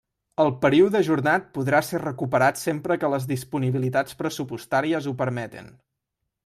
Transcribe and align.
El 0.43 0.47
període 0.61 1.01
ajornat 1.05 1.45
podrà 1.57 1.81
ser 1.89 2.01
recuperat 2.05 2.61
sempre 2.63 2.99
que 3.03 3.13
les 3.15 3.29
disponibilitats 3.35 4.21
pressupostàries 4.23 5.11
ho 5.13 5.19
permeten. 5.25 5.75